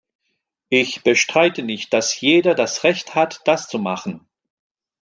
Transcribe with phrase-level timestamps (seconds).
[0.69, 4.27] Ich bestreite nicht, dass jeder das Recht hat, das zu machen!